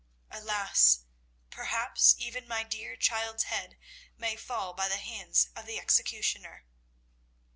[0.31, 1.01] Alas,
[1.51, 3.77] perhaps even my dear child's head
[4.17, 6.65] may fall by the hands of the executioner!"